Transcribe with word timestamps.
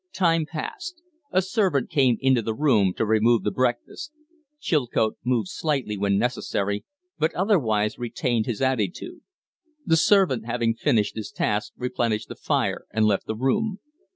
Time 0.15 0.47
passed. 0.47 0.99
A 1.29 1.43
servant 1.43 1.91
came 1.91 2.17
into 2.21 2.41
the 2.41 2.55
room 2.55 2.91
to 2.97 3.05
remove 3.05 3.43
the 3.43 3.51
breakfast. 3.51 4.11
Chilcote 4.59 5.17
moved 5.23 5.49
slightly 5.49 5.95
when 5.95 6.17
necessary, 6.17 6.83
but 7.19 7.35
otherwise 7.35 7.99
retained 7.99 8.47
his 8.47 8.63
attitude. 8.63 9.21
The 9.85 9.97
servant, 9.97 10.47
having 10.47 10.73
finished 10.73 11.15
his 11.15 11.29
task, 11.29 11.73
replenished 11.77 12.29
the 12.29 12.35
fire 12.35 12.87
and 12.89 13.05
left 13.05 13.27
the 13.27 13.35
room. 13.35 13.77